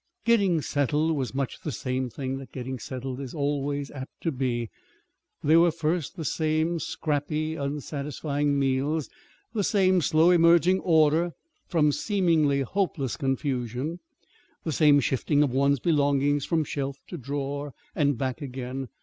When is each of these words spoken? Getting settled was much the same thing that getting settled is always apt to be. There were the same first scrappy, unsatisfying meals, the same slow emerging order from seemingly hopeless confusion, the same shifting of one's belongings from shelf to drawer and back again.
Getting 0.25 0.61
settled 0.63 1.15
was 1.15 1.35
much 1.35 1.61
the 1.61 1.71
same 1.71 2.09
thing 2.09 2.39
that 2.39 2.51
getting 2.51 2.79
settled 2.79 3.19
is 3.21 3.35
always 3.35 3.91
apt 3.91 4.19
to 4.21 4.31
be. 4.31 4.71
There 5.43 5.59
were 5.59 5.69
the 5.69 6.25
same 6.25 6.75
first 6.79 6.89
scrappy, 6.93 7.53
unsatisfying 7.55 8.57
meals, 8.57 9.11
the 9.53 9.63
same 9.63 10.01
slow 10.01 10.31
emerging 10.31 10.79
order 10.79 11.33
from 11.67 11.91
seemingly 11.91 12.61
hopeless 12.61 13.15
confusion, 13.15 13.99
the 14.63 14.71
same 14.71 14.99
shifting 15.01 15.43
of 15.43 15.51
one's 15.51 15.79
belongings 15.79 16.45
from 16.45 16.63
shelf 16.63 16.97
to 17.09 17.15
drawer 17.17 17.71
and 17.93 18.17
back 18.17 18.41
again. 18.41 18.87